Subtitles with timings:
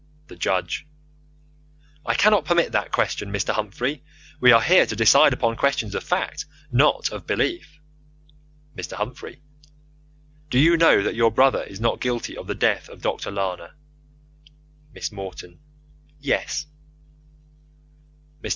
[0.29, 0.87] The Judge:
[2.07, 3.53] I cannot permit that question, Mr.
[3.53, 4.03] Humphrey.
[4.39, 7.79] We are here to decide upon questions of fact not of belief.
[8.75, 8.93] Mr.
[8.93, 9.43] Humphrey:
[10.49, 13.75] Do you know that your brother is not guilty of the death of Doctor Lana?
[14.91, 15.59] Miss Morton:
[16.19, 16.65] Yes.
[18.41, 18.49] Mr.